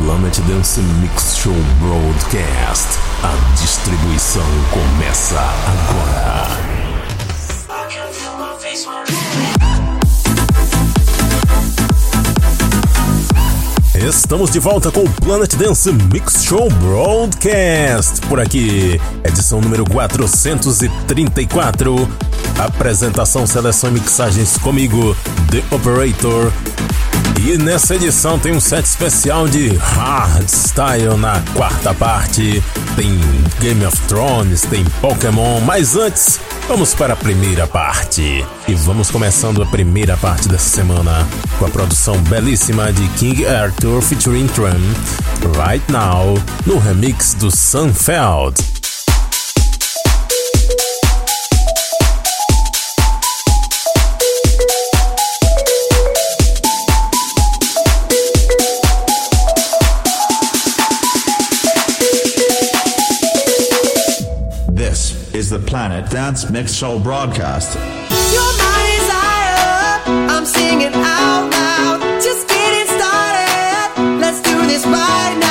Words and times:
Planet 0.00 0.38
Dance 0.42 0.80
Mix 1.00 1.38
Show 1.38 1.56
Broadcast. 1.80 2.86
A 3.20 3.34
distribuição 3.60 4.46
começa 4.70 5.40
agora. 5.66 6.46
Estamos 13.96 14.52
de 14.52 14.60
volta 14.60 14.92
com 14.92 15.00
o 15.00 15.10
Planet 15.10 15.52
Dance 15.56 15.92
Mix 15.92 16.44
Show 16.44 16.68
Broadcast. 16.74 18.20
Por 18.28 18.38
aqui, 18.38 19.00
edição 19.24 19.60
número 19.60 19.84
434. 19.84 22.08
Apresentação, 22.56 23.48
seleção 23.48 23.90
e 23.90 23.94
mixagens 23.94 24.56
comigo, 24.58 25.16
The 25.50 25.64
Operator. 25.74 26.52
E 27.38 27.56
nessa 27.56 27.94
edição 27.94 28.36
tem 28.36 28.52
um 28.52 28.60
set 28.60 28.84
especial 28.84 29.46
de 29.46 29.68
hardstyle 29.76 31.16
na 31.16 31.40
quarta 31.54 31.94
parte. 31.94 32.62
Tem 32.96 33.20
Game 33.60 33.84
of 33.86 33.96
Thrones, 34.08 34.62
tem 34.62 34.84
Pokémon, 35.00 35.60
mas 35.60 35.94
antes, 35.94 36.40
vamos 36.66 36.94
para 36.94 37.14
a 37.14 37.16
primeira 37.16 37.66
parte. 37.66 38.44
E 38.66 38.74
vamos 38.74 39.08
começando 39.08 39.62
a 39.62 39.66
primeira 39.66 40.16
parte 40.16 40.48
dessa 40.48 40.68
semana 40.68 41.26
com 41.60 41.66
a 41.66 41.70
produção 41.70 42.18
belíssima 42.22 42.92
de 42.92 43.06
King 43.10 43.46
Arthur 43.46 44.02
featuring 44.02 44.48
Tram, 44.48 44.80
Right 45.64 45.84
Now, 45.92 46.34
no 46.66 46.78
remix 46.78 47.34
do 47.34 47.50
Sunfeld. 47.56 48.77
The 65.50 65.58
Planet 65.58 66.10
Dance 66.10 66.50
Mix 66.50 66.74
Show 66.74 66.98
broadcast. 66.98 67.76
I'm 70.06 70.44
singing 70.44 70.92
out 70.94 71.50
loud. 71.50 72.00
Just 72.22 72.48
getting 72.48 72.86
started. 72.86 74.20
Let's 74.20 74.40
do 74.42 74.66
this 74.66 74.84
right 74.86 75.38
now. 75.40 75.47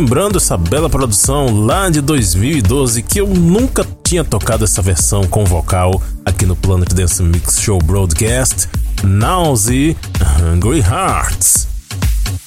Relembrando 0.00 0.38
essa 0.38 0.56
bela 0.56 0.88
produção 0.88 1.66
lá 1.66 1.90
de 1.90 2.00
2012 2.00 3.02
que 3.02 3.20
eu 3.20 3.26
nunca 3.26 3.86
tinha 4.02 4.24
tocado 4.24 4.64
essa 4.64 4.80
versão 4.80 5.24
com 5.24 5.44
vocal 5.44 6.00
aqui 6.24 6.46
no 6.46 6.56
Planet 6.56 6.90
Dance 6.94 7.22
Mix 7.22 7.60
Show 7.60 7.78
Broadcast, 7.78 8.66
Nausea 9.04 9.94
Hungry 10.40 10.80
Hearts. 10.80 11.68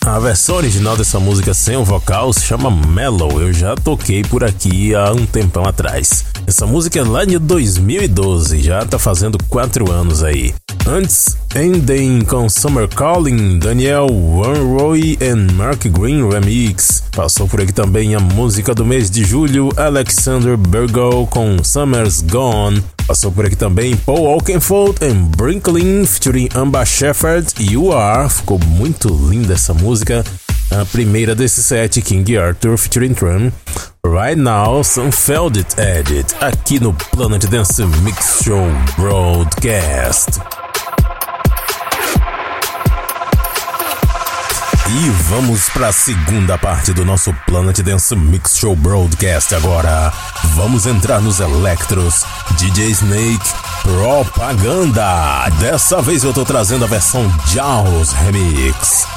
A 0.03 0.17
versão 0.17 0.55
original 0.55 0.97
dessa 0.97 1.19
música 1.19 1.53
sem 1.53 1.77
o 1.77 1.85
vocal 1.85 2.33
se 2.33 2.41
chama 2.41 2.71
Mellow, 2.71 3.39
eu 3.39 3.53
já 3.53 3.75
toquei 3.75 4.23
por 4.23 4.43
aqui 4.43 4.95
há 4.95 5.11
um 5.11 5.25
tempão 5.27 5.63
atrás. 5.63 6.25
Essa 6.47 6.65
música 6.65 6.99
é 6.99 7.03
lá 7.03 7.23
de 7.23 7.37
2012, 7.37 8.63
já 8.63 8.83
tá 8.83 8.97
fazendo 8.97 9.37
4 9.47 9.91
anos 9.91 10.23
aí. 10.23 10.55
Antes, 10.85 11.37
Ending 11.55 12.25
com 12.25 12.49
Summer 12.49 12.89
Calling, 12.89 13.59
Daniel 13.59 14.07
Wanroy 14.11 15.17
e 15.21 15.53
Mark 15.53 15.85
Green 15.87 16.27
Remix. 16.27 16.92
Passou 17.15 17.47
por 17.47 17.61
aqui 17.61 17.71
também 17.71 18.15
a 18.15 18.19
música 18.19 18.73
do 18.73 18.83
mês 18.83 19.09
de 19.09 19.23
julho, 19.23 19.69
Alexander 19.77 20.57
Burgo 20.57 21.27
com 21.27 21.63
Summer's 21.63 22.21
Gone. 22.21 22.83
Passou 23.05 23.31
por 23.31 23.45
aqui 23.45 23.55
também 23.55 23.95
Paul 23.95 24.25
Oakenfold 24.35 24.97
e 24.99 25.13
Brinklin 25.13 26.05
featuring 26.07 26.49
Amba 26.55 26.83
Shepherd 26.83 27.53
You 27.59 27.91
Are. 27.91 28.27
Ficou 28.27 28.57
muito 28.57 29.09
linda 29.29 29.53
essa 29.53 29.75
música. 29.75 30.23
A 30.71 30.85
primeira 30.85 31.35
desse 31.35 31.61
set, 31.61 32.01
King 32.01 32.35
Arthur 32.35 32.77
featuring 32.77 33.13
Trum. 33.13 33.51
Right 34.03 34.35
Now, 34.35 34.83
Sunfelded 34.83 35.67
Edit, 35.77 36.33
aqui 36.41 36.79
no 36.79 36.93
Planet 36.93 37.45
Dance 37.45 37.85
Mix 38.01 38.41
Show 38.43 38.65
Broadcast. 38.97 40.62
E 44.95 45.09
vamos 45.27 45.69
para 45.69 45.87
a 45.87 45.91
segunda 45.91 46.55
parte 46.55 46.93
do 46.93 47.03
nosso 47.03 47.33
Planet 47.47 47.79
Dance 47.79 48.15
Mix 48.15 48.55
Show 48.59 48.75
Broadcast 48.75 49.55
agora. 49.55 50.13
Vamos 50.53 50.85
entrar 50.85 51.19
nos 51.19 51.39
Electros, 51.39 52.23
DJ 52.59 52.91
Snake, 52.91 53.43
Propaganda. 53.81 55.49
Dessa 55.59 55.99
vez 55.99 56.23
eu 56.23 56.31
tô 56.31 56.45
trazendo 56.45 56.85
a 56.85 56.87
versão 56.87 57.27
Jaws 57.47 58.11
Remix. 58.11 59.07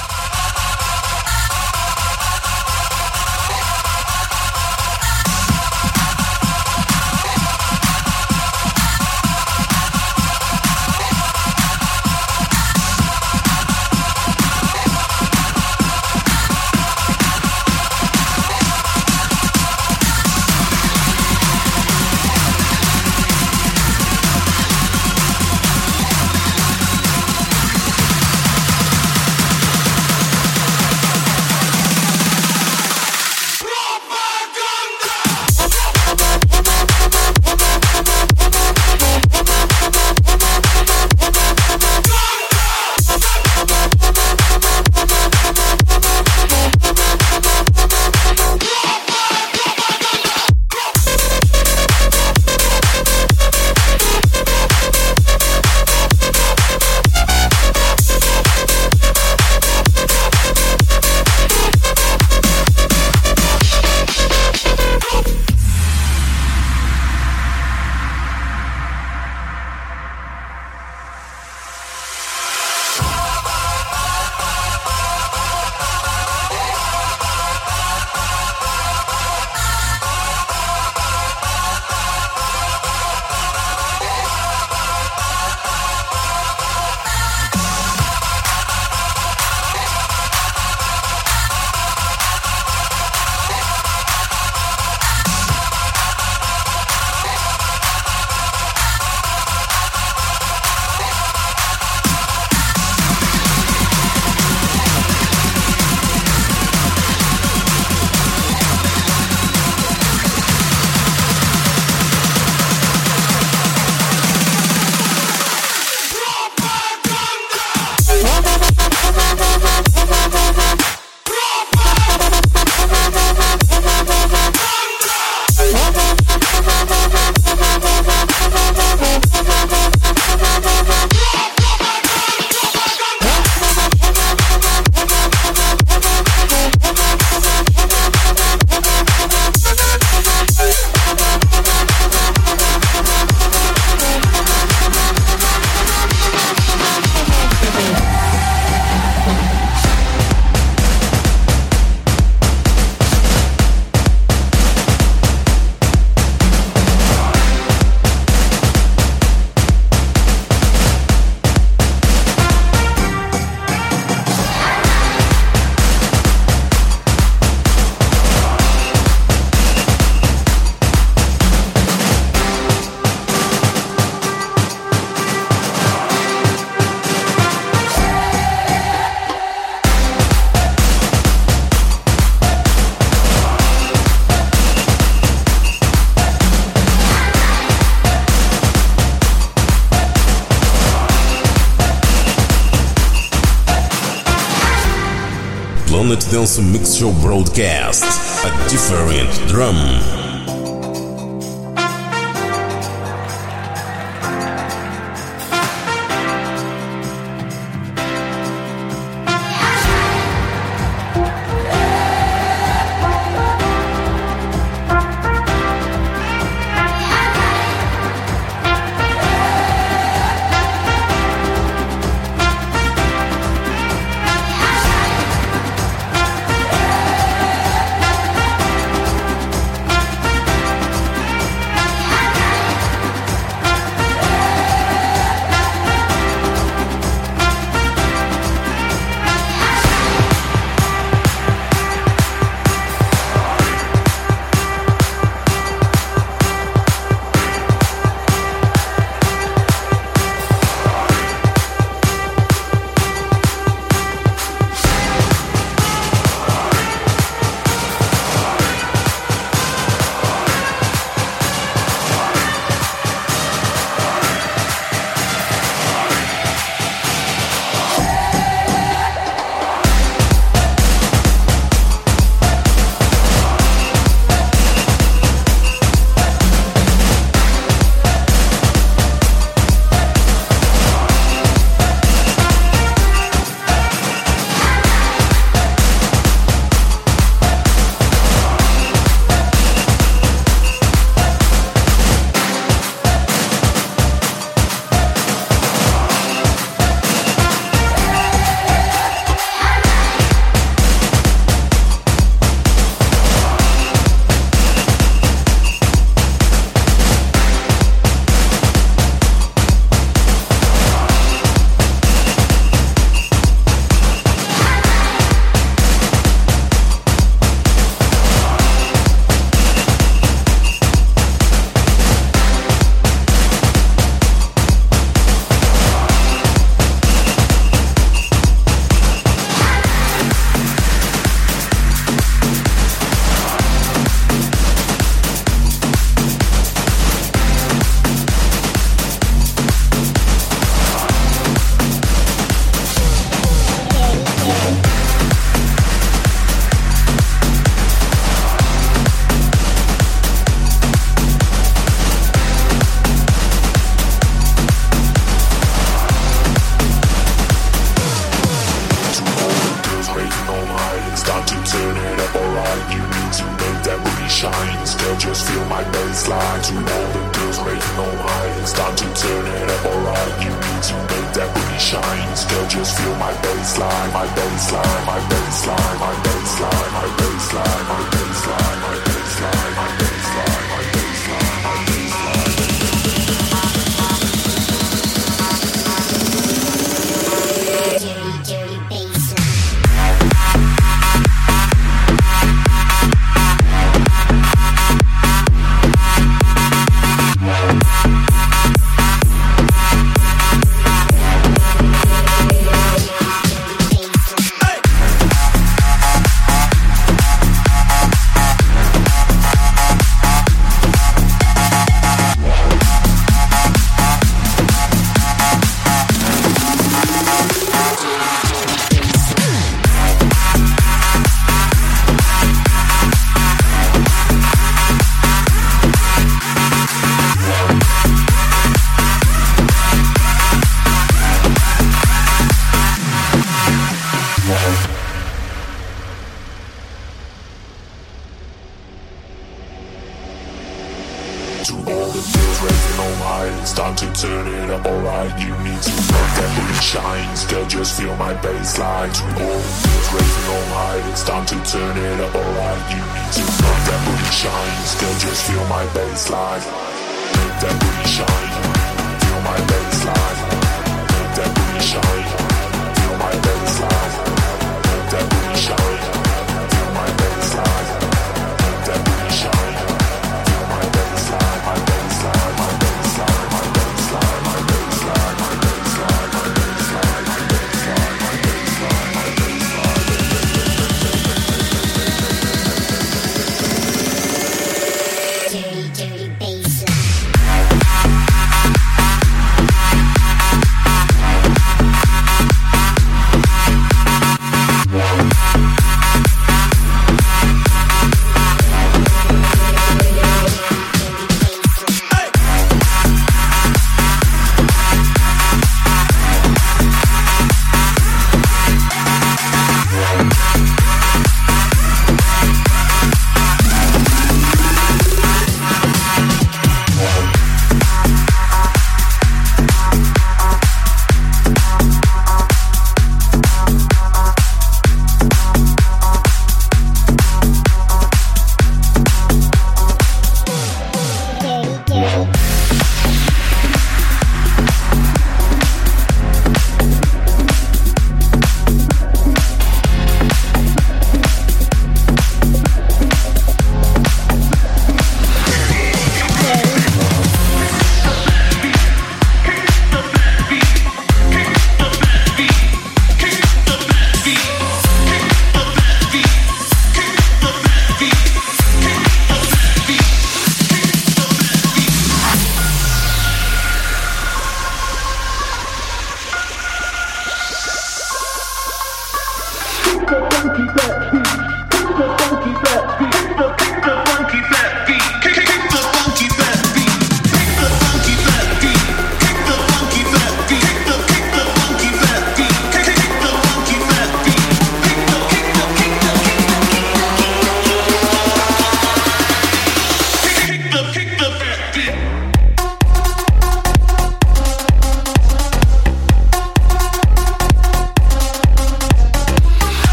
Mix 196.61 196.95
Show 196.95 197.13
Broadcast. 197.21 198.05
A 198.45 198.69
different 198.69 199.49
drum. 199.49 200.16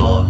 Floor. 0.00 0.29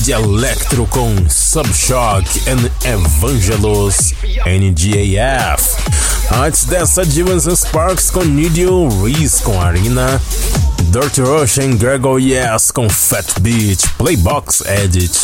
De 0.00 0.12
Electro 0.12 0.86
com 0.86 1.14
Subshock 1.28 2.26
and 2.48 2.70
Evangelos 2.88 4.12
NGAF. 4.44 5.76
Antes 6.32 6.64
dessa, 6.64 7.04
Divans 7.04 7.46
and 7.46 7.56
Sparks 7.56 8.10
com 8.10 8.24
Nidio 8.24 8.88
Reese 9.02 9.42
com 9.42 9.60
Arena. 9.60 10.20
Dirty 10.90 11.22
Ocean 11.22 11.76
Gregor 11.76 12.20
Yes 12.20 12.70
com 12.70 12.88
Fat 12.88 13.38
Beat 13.40 13.86
Playbox 13.98 14.62
Edit. 14.66 15.20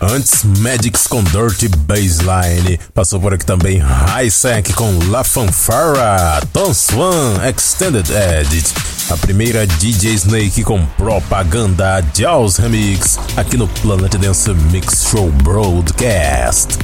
Antes, 0.00 0.42
Magics 0.58 1.06
com 1.06 1.22
Dirty 1.22 1.68
Bassline. 1.68 2.80
Passou 2.92 3.20
por 3.20 3.34
aqui 3.34 3.46
também 3.46 3.78
Highsec 3.78 4.72
com 4.72 4.98
La 5.08 5.22
Fanfara. 5.22 6.40
Tom 6.52 6.74
Swan 6.74 7.46
Extended 7.48 8.08
Edit. 8.10 8.81
A 9.12 9.16
primeira 9.18 9.66
DJ 9.66 10.14
Snake 10.14 10.64
com 10.64 10.86
Propaganda 10.96 12.02
Jaws 12.14 12.56
Remix. 12.56 13.18
Aqui 13.36 13.58
no 13.58 13.68
Planet 13.68 14.10
Dance 14.16 14.50
Mix 14.70 15.06
Show 15.10 15.30
Broadcast. 15.42 16.78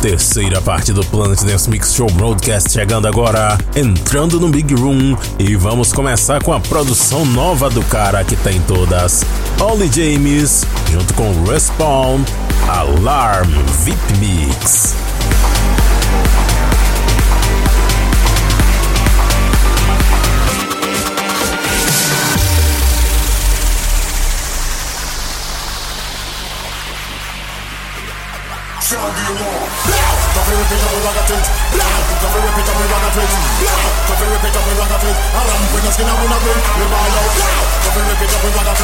Terceira 0.00 0.62
parte 0.62 0.94
do 0.94 1.04
Planet 1.04 1.38
Dance 1.42 1.68
Mix 1.68 1.92
Show 1.92 2.10
Broadcast 2.12 2.72
chegando 2.72 3.06
agora, 3.06 3.58
entrando 3.76 4.40
no 4.40 4.48
Big 4.48 4.74
Room 4.74 5.18
e 5.38 5.54
vamos 5.54 5.92
começar 5.92 6.42
com 6.42 6.54
a 6.54 6.60
produção 6.60 7.26
nova 7.26 7.68
do 7.68 7.82
cara 7.82 8.24
que 8.24 8.36
tem 8.36 8.58
todas. 8.62 9.22
Ollie 9.60 9.90
James, 9.92 10.64
junto 10.90 11.12
com 11.12 11.44
Respawn, 11.44 12.24
Alarm 12.66 13.50
VIP 13.84 14.18
Mix. 14.18 14.77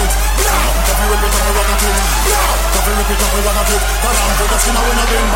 it. 0.05 0.13
Every 0.85 1.07
way 1.09 1.19
we 1.19 1.29
come, 1.33 1.47
we 1.49 1.53
rock 1.57 1.71
it. 1.73 1.97
Every 2.77 2.95
way 2.95 3.05
we 3.09 3.17
come. 3.17 3.33
But 4.05 4.15
I'm 4.15 4.33
gonna 4.39 4.59
skin, 4.61 4.77
I 4.77 4.85
in 4.85 4.99
a 4.99 5.07
game. 5.09 5.31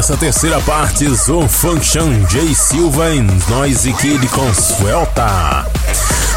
Essa 0.00 0.16
terceira 0.16 0.58
parte, 0.62 1.06
Zoom 1.14 1.46
Function, 1.46 2.24
J 2.30 2.54
Silva 2.54 3.10
e 3.10 3.20
Noise 3.50 3.92
Kid 3.92 4.26
com 4.28 4.50
Suelta. 4.54 5.66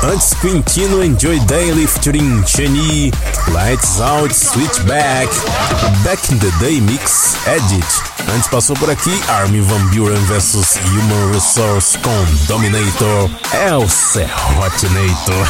Antes, 0.04 0.34
Quintino 0.34 1.02
Enjoy 1.02 1.40
Daily 1.46 1.88
featuring 1.88 2.44
Cheni, 2.44 3.10
Lights 3.54 4.02
Out, 4.02 4.36
Switchback, 4.36 5.30
Back 6.04 6.34
in 6.34 6.40
the 6.40 6.52
Day 6.60 6.82
Mix, 6.82 7.38
Edit. 7.48 8.13
Antes 8.30 8.48
passou 8.48 8.76
por 8.76 8.90
aqui 8.90 9.12
Armin 9.28 9.62
Van 9.62 9.86
Buren 9.88 10.20
vs 10.26 10.80
Human 10.86 11.32
Resource 11.34 11.98
com 12.00 12.26
Dominator, 12.48 13.30
é 13.52 13.76
o 13.76 13.88
Serrotinator. 13.88 15.48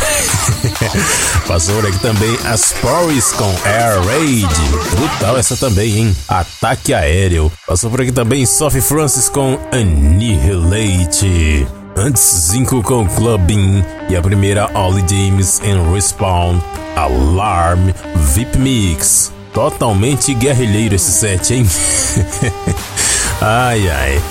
passou 1.48 1.76
por 1.76 1.88
aqui 1.88 2.00
também 2.00 2.38
as 2.45 2.74
Porries 2.74 3.32
com 3.34 3.50
Air 3.66 4.02
Raid, 4.06 4.48
brutal 4.91 5.38
essa 5.38 5.56
também, 5.56 5.98
hein? 5.98 6.18
Ataque 6.28 6.94
aéreo. 6.94 7.52
Passou 7.68 7.90
por 7.90 8.02
aqui 8.02 8.12
também 8.12 8.45
Sophie 8.45 8.82
Francis 8.82 9.30
com 9.30 9.60
Annihilate. 9.72 11.68
Antes, 11.95 12.50
Zinco 12.50 12.82
com 12.82 13.08
Clubbing 13.08 13.84
e 14.10 14.16
a 14.16 14.22
primeira 14.22 14.70
Ollie 14.74 15.06
James 15.08 15.62
em 15.64 15.94
Respawn, 15.94 16.60
Alarm, 16.95 17.91
VIP 18.16 18.58
Mix. 18.58 19.33
Totalmente 19.54 20.34
guerrilheiro 20.34 20.96
esse 20.96 21.12
set, 21.12 21.54
hein? 21.54 21.68
ai 23.40 23.90
ai. 23.90 24.22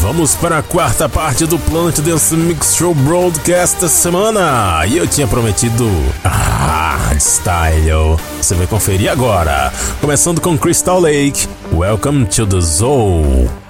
Vamos 0.00 0.34
para 0.34 0.58
a 0.58 0.62
quarta 0.62 1.08
parte 1.08 1.46
do 1.46 1.58
Planet 1.58 2.00
Dance 2.00 2.34
Mix 2.34 2.74
Show 2.74 2.92
Broadcast 2.92 3.80
da 3.80 3.88
semana. 3.88 4.84
E 4.86 4.96
eu 4.96 5.06
tinha 5.06 5.28
prometido 5.28 5.88
hardstyle. 6.24 8.16
Você 8.40 8.54
vai 8.54 8.66
conferir 8.66 9.12
agora. 9.12 9.72
Começando 10.00 10.40
com 10.40 10.58
Crystal 10.58 10.98
Lake. 10.98 11.46
Welcome 11.72 12.26
to 12.26 12.46
the 12.46 12.60
Zoo. 12.60 13.61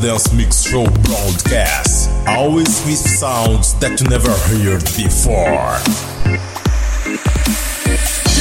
Dance 0.00 0.32
Mix 0.32 0.62
Show 0.62 0.84
broadcast. 1.04 2.08
Always 2.26 2.68
with 2.86 2.96
sounds 2.96 3.74
that 3.80 4.00
you 4.00 4.08
never 4.08 4.32
heard 4.48 4.80
before. 4.96 5.76
Give 7.04 7.20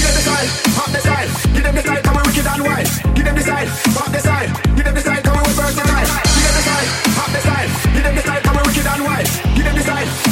them 0.07 0.15
the 0.15 0.23
side, 0.23 0.47
pop 0.71 0.87
the 0.87 1.03
side. 1.03 1.27
Give 1.51 1.63
them 1.63 1.75
the 1.75 1.83
come 1.83 2.15
we 2.15 2.23
wicked 2.31 2.47
and 2.47 2.63
wild. 2.63 2.87
Give 3.11 3.25
them 3.25 3.35
the 3.35 3.43
pop 3.91 4.07
the 4.07 4.19
side. 4.19 4.55
Give 4.71 4.85
them 4.87 4.95
the 4.95 5.03
come 5.03 5.35
we 5.35 5.51
versatile. 5.51 6.07
Give 6.31 6.47
them 6.47 6.55
the 6.55 6.63
side, 6.63 6.87
pop 7.19 7.27
the 7.27 7.41
side. 7.43 7.69
Give 7.91 8.03
them 8.07 8.15
the 8.15 8.23
side, 8.23 8.43
come 8.43 8.55
we 8.55 8.63
wicked 8.63 8.87
and 8.87 9.03
wild. 9.03 9.27
Give 9.51 9.65
them 9.67 9.75
the 9.75 9.83
the 9.83 9.83
side. 9.83 10.28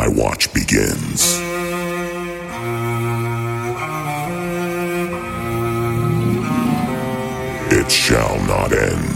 My 0.00 0.08
watch 0.08 0.50
begins. 0.54 1.38
It 7.70 7.90
shall 7.90 8.38
not 8.46 8.72
end 8.72 9.09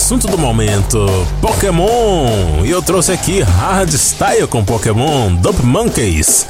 assunto 0.00 0.26
do 0.28 0.38
momento. 0.38 1.06
Pokémon! 1.42 2.64
E 2.64 2.70
eu 2.70 2.80
trouxe 2.80 3.12
aqui 3.12 3.42
Hardstyle 3.42 4.46
com 4.46 4.64
Pokémon, 4.64 5.34
Dope 5.34 5.62
Monkeys. 5.62 6.46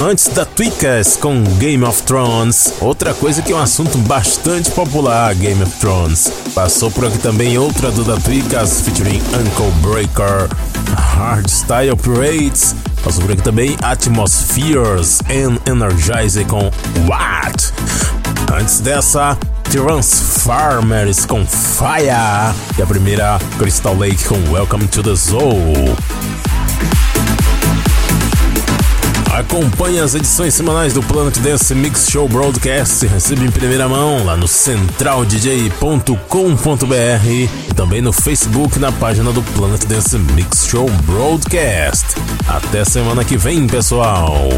Antes 0.00 0.28
da 0.28 0.44
Tweakers 0.44 1.16
com 1.16 1.42
Game 1.58 1.82
of 1.82 2.04
Thrones, 2.04 2.74
outra 2.80 3.12
coisa 3.12 3.42
que 3.42 3.52
é 3.52 3.56
um 3.56 3.60
assunto 3.60 3.98
bastante 3.98 4.70
popular, 4.70 5.34
Game 5.34 5.60
of 5.60 5.72
Thrones. 5.80 6.30
Passou 6.54 6.88
por 6.88 7.04
aqui 7.06 7.18
também 7.18 7.58
outra 7.58 7.90
do 7.90 8.04
da 8.04 8.16
Tweakers 8.16 8.82
featuring 8.82 9.20
Uncle 9.34 9.72
Breaker, 9.82 10.48
Hardstyle 10.96 11.90
Operates. 11.90 12.76
Passou 13.02 13.22
por 13.22 13.32
aqui 13.32 13.42
também 13.42 13.76
Atmospheres 13.82 15.18
and 15.28 15.58
Energize 15.68 16.44
com 16.44 16.70
What? 17.08 17.72
Antes 18.56 18.78
dessa, 18.80 19.36
Transformers 19.70 21.26
com 21.26 21.46
Fire. 21.46 22.54
E 22.78 22.82
a 22.82 22.86
primeira, 22.86 23.38
Crystal 23.58 23.94
Lake 23.94 24.24
com 24.24 24.36
Welcome 24.50 24.86
to 24.88 25.02
the 25.02 25.14
Zoo. 25.14 25.44
Acompanhe 29.32 30.00
as 30.00 30.14
edições 30.14 30.54
semanais 30.54 30.94
do 30.94 31.02
Planet 31.02 31.36
Dance 31.38 31.74
Mix 31.74 32.08
Show 32.10 32.28
Broadcast. 32.28 33.06
Receba 33.06 33.44
em 33.44 33.50
primeira 33.50 33.88
mão 33.88 34.24
lá 34.24 34.36
no 34.36 34.48
centraldj.com.br 34.48 37.30
e 37.30 37.74
também 37.74 38.00
no 38.00 38.12
Facebook 38.12 38.78
na 38.78 38.90
página 38.90 39.32
do 39.32 39.42
Planet 39.42 39.84
Dance 39.84 40.18
Mix 40.18 40.66
Show 40.66 40.90
Broadcast. 41.04 42.06
Até 42.48 42.84
semana 42.84 43.22
que 43.22 43.36
vem, 43.36 43.66
pessoal. 43.66 44.48